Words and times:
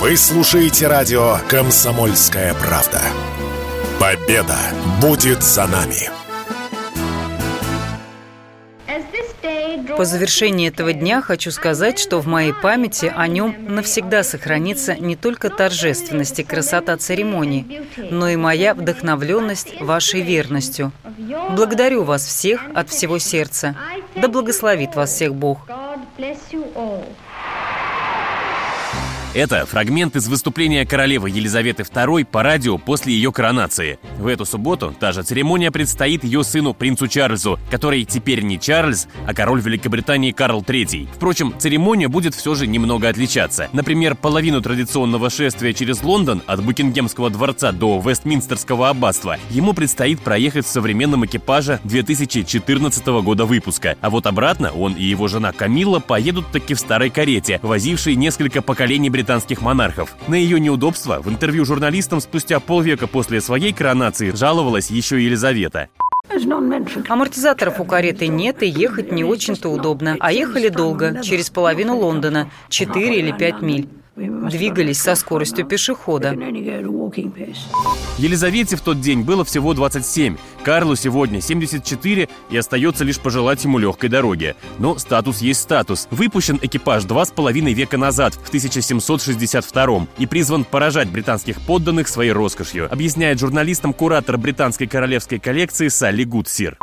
Вы 0.00 0.16
слушаете 0.16 0.86
радио 0.86 1.36
«Комсомольская 1.50 2.54
правда». 2.54 3.02
Победа 4.00 4.56
будет 4.98 5.42
за 5.42 5.66
нами. 5.66 6.08
По 9.98 10.06
завершении 10.06 10.68
этого 10.68 10.94
дня 10.94 11.20
хочу 11.20 11.50
сказать, 11.50 11.98
что 11.98 12.18
в 12.20 12.26
моей 12.26 12.54
памяти 12.54 13.12
о 13.14 13.28
нем 13.28 13.54
навсегда 13.68 14.22
сохранится 14.22 14.94
не 14.94 15.16
только 15.16 15.50
торжественность 15.50 16.38
и 16.38 16.44
красота 16.44 16.96
церемонии, 16.96 17.82
но 17.98 18.30
и 18.30 18.36
моя 18.36 18.72
вдохновленность 18.72 19.82
вашей 19.82 20.22
верностью. 20.22 20.92
Благодарю 21.50 22.04
вас 22.04 22.24
всех 22.24 22.62
от 22.74 22.88
всего 22.88 23.18
сердца. 23.18 23.76
Да 24.16 24.28
благословит 24.28 24.94
вас 24.96 25.12
всех 25.12 25.34
Бог. 25.34 25.68
Это 29.32 29.64
фрагмент 29.64 30.16
из 30.16 30.26
выступления 30.26 30.84
королевы 30.84 31.30
Елизаветы 31.30 31.84
II 31.84 32.24
по 32.24 32.42
радио 32.42 32.78
после 32.78 33.14
ее 33.14 33.30
коронации. 33.30 34.00
В 34.18 34.26
эту 34.26 34.44
субботу 34.44 34.92
та 34.98 35.12
же 35.12 35.22
церемония 35.22 35.70
предстоит 35.70 36.24
ее 36.24 36.42
сыну 36.42 36.74
принцу 36.74 37.06
Чарльзу, 37.06 37.56
который 37.70 38.04
теперь 38.04 38.42
не 38.42 38.58
Чарльз, 38.58 39.06
а 39.28 39.32
король 39.32 39.60
Великобритании 39.60 40.32
Карл 40.32 40.62
III. 40.62 41.10
Впрочем, 41.14 41.54
церемония 41.56 42.08
будет 42.08 42.34
все 42.34 42.56
же 42.56 42.66
немного 42.66 43.08
отличаться. 43.08 43.68
Например, 43.72 44.16
половину 44.16 44.62
традиционного 44.62 45.30
шествия 45.30 45.74
через 45.74 46.02
Лондон 46.02 46.42
от 46.48 46.64
Букингемского 46.64 47.30
дворца 47.30 47.70
до 47.70 48.02
Вестминстерского 48.04 48.88
аббатства 48.88 49.38
ему 49.50 49.74
предстоит 49.74 50.18
проехать 50.22 50.66
в 50.66 50.70
современном 50.70 51.24
экипаже 51.24 51.78
2014 51.84 53.06
года 53.22 53.44
выпуска. 53.44 53.96
А 54.00 54.10
вот 54.10 54.26
обратно 54.26 54.72
он 54.72 54.94
и 54.94 55.04
его 55.04 55.28
жена 55.28 55.52
Камилла 55.52 56.00
поедут 56.00 56.50
таки 56.50 56.74
в 56.74 56.80
старой 56.80 57.10
карете, 57.10 57.60
возившей 57.62 58.16
несколько 58.16 58.60
поколений 58.60 59.08
британских 59.20 59.60
монархов. 59.60 60.16
На 60.28 60.34
ее 60.34 60.58
неудобства 60.58 61.20
в 61.20 61.28
интервью 61.28 61.66
журналистам 61.66 62.22
спустя 62.22 62.58
полвека 62.58 63.06
после 63.06 63.42
своей 63.42 63.70
коронации 63.70 64.30
жаловалась 64.30 64.90
еще 64.90 65.22
Елизавета. 65.22 65.90
Амортизаторов 67.08 67.80
у 67.80 67.84
кареты 67.84 68.28
нет 68.28 68.62
и 68.62 68.66
ехать 68.66 69.12
не 69.12 69.22
очень-то 69.22 69.68
удобно. 69.68 70.16
А 70.20 70.32
ехали 70.32 70.68
долго, 70.68 71.22
через 71.22 71.50
половину 71.50 71.98
Лондона, 71.98 72.50
4 72.70 73.18
или 73.18 73.32
5 73.32 73.60
миль 73.60 73.88
двигались 74.16 75.00
со 75.00 75.14
скоростью 75.14 75.66
пешехода. 75.66 76.30
Елизавете 78.18 78.76
в 78.76 78.80
тот 78.80 79.00
день 79.00 79.22
было 79.22 79.44
всего 79.44 79.74
27, 79.74 80.36
Карлу 80.62 80.96
сегодня 80.96 81.40
74 81.40 82.28
и 82.50 82.56
остается 82.56 83.04
лишь 83.04 83.18
пожелать 83.18 83.64
ему 83.64 83.78
легкой 83.78 84.10
дороги. 84.10 84.54
Но 84.78 84.98
статус 84.98 85.40
есть 85.40 85.60
статус. 85.60 86.08
Выпущен 86.10 86.58
экипаж 86.60 87.04
два 87.04 87.24
с 87.24 87.30
половиной 87.30 87.72
века 87.72 87.96
назад, 87.96 88.34
в 88.34 88.48
1762 88.48 90.06
и 90.18 90.26
призван 90.26 90.64
поражать 90.64 91.10
британских 91.10 91.60
подданных 91.60 92.08
своей 92.08 92.32
роскошью, 92.32 92.92
объясняет 92.92 93.38
журналистам 93.38 93.92
куратор 93.92 94.36
британской 94.36 94.86
королевской 94.86 95.38
коллекции 95.38 95.88
Салли 95.88 96.24
Гудсир. 96.24 96.78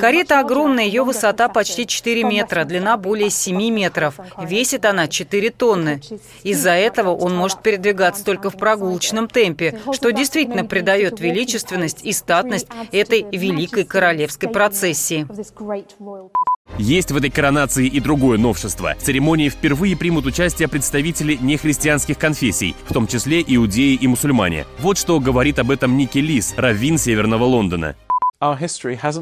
Карета 0.00 0.40
огромная, 0.40 0.86
ее 0.86 1.04
высота 1.04 1.48
почти 1.48 1.86
4 1.86 2.24
метра, 2.24 2.64
длина 2.64 2.96
более 2.96 3.30
7 3.30 3.56
метров. 3.70 4.18
Весит 4.42 4.84
она 4.84 5.06
4 5.06 5.50
тонны. 5.50 6.00
Из-за 6.42 6.72
этого 6.72 7.10
он 7.10 7.32
может 7.36 7.62
передвигаться 7.62 8.24
только 8.24 8.50
в 8.50 8.56
прогулочном 8.56 9.28
темпе, 9.28 9.78
что 9.92 10.10
действительно 10.10 10.64
придает 10.64 11.20
величественность 11.20 12.04
и 12.04 12.10
статность 12.10 12.66
этой 12.90 13.24
великой 13.30 13.84
королевской 13.84 14.48
процессии. 14.48 15.28
Есть 16.76 17.12
в 17.12 17.16
этой 17.16 17.30
коронации 17.30 17.86
и 17.86 18.00
другое 18.00 18.36
новшество. 18.36 18.96
В 18.98 19.02
церемонии 19.02 19.48
впервые 19.48 19.96
примут 19.96 20.26
участие 20.26 20.66
представители 20.66 21.38
нехристианских 21.40 22.18
конфессий, 22.18 22.74
в 22.88 22.92
том 22.92 23.06
числе 23.06 23.44
иудеи 23.46 23.94
и 23.94 24.08
мусульмане. 24.08 24.66
Вот 24.80 24.98
что 24.98 25.20
говорит 25.20 25.60
об 25.60 25.70
этом 25.70 25.96
Ники 25.96 26.18
Лис, 26.18 26.54
раввин 26.56 26.98
Северного 26.98 27.44
Лондона. 27.44 27.94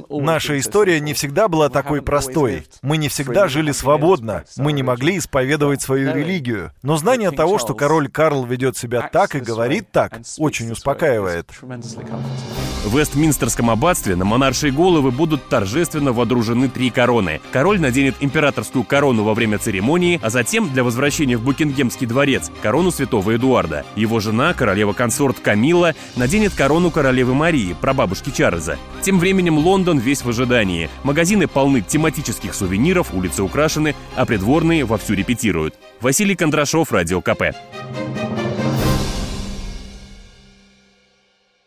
Наша 0.08 0.58
история 0.58 0.98
не 0.98 1.12
всегда 1.12 1.48
была 1.48 1.68
такой 1.68 2.00
простой. 2.00 2.66
Мы 2.80 2.96
не 2.96 3.08
всегда 3.08 3.48
жили 3.48 3.70
свободно. 3.70 4.44
Мы 4.56 4.72
не 4.72 4.82
могли 4.82 5.18
исповедовать 5.18 5.82
свою 5.82 6.14
религию. 6.14 6.72
Но 6.82 6.96
знание 6.96 7.30
того, 7.30 7.58
что 7.58 7.74
король 7.74 8.08
Карл 8.08 8.46
ведет 8.46 8.78
себя 8.78 9.10
так 9.12 9.34
и 9.34 9.40
говорит 9.40 9.90
так, 9.92 10.20
очень 10.38 10.70
успокаивает. 10.72 11.50
В 12.84 12.98
Вестминстерском 12.98 13.68
аббатстве 13.68 14.16
на 14.16 14.24
монаршие 14.24 14.72
головы 14.72 15.10
будут 15.10 15.46
торжественно 15.50 16.14
водружены 16.14 16.70
три 16.70 16.88
короны. 16.88 17.42
Король 17.52 17.78
наденет 17.78 18.14
императорскую 18.20 18.84
корону 18.84 19.22
во 19.22 19.34
время 19.34 19.58
церемонии, 19.58 20.18
а 20.22 20.30
затем 20.30 20.72
для 20.72 20.82
возвращения 20.82 21.36
в 21.36 21.44
Букингемский 21.44 22.06
дворец 22.06 22.50
корону 22.62 22.90
святого 22.90 23.36
Эдуарда. 23.36 23.84
Его 23.96 24.18
жена, 24.20 24.54
королева-консорт 24.54 25.40
Камила, 25.40 25.94
наденет 26.16 26.54
корону 26.54 26.90
королевы 26.90 27.34
Марии, 27.34 27.76
прабабушки 27.78 28.30
Чарльза. 28.30 28.78
Тем 29.10 29.18
временем 29.18 29.58
Лондон 29.58 29.98
весь 29.98 30.22
в 30.22 30.28
ожидании. 30.28 30.88
Магазины 31.02 31.48
полны 31.48 31.80
тематических 31.80 32.54
сувениров, 32.54 33.12
улицы 33.12 33.42
украшены, 33.42 33.96
а 34.14 34.24
придворные 34.24 34.84
вовсю 34.84 35.14
репетируют. 35.14 35.74
Василий 36.00 36.36
Кондрашов, 36.36 36.92
Радио 36.92 37.20
КП. 37.20 37.42